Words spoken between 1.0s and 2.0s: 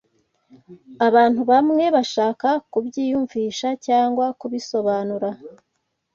abantu bamwe